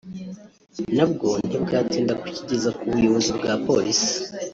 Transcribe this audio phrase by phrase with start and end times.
[0.95, 4.11] nabwo ntibwatinda kukigeza ku buyobozi bwa Polisi